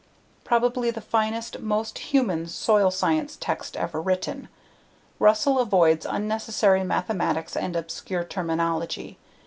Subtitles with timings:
[0.43, 4.47] Probably the finest, most human soil science text ever written.
[5.19, 9.19] Russell avoids unnecessary mathematics and obscure terminology.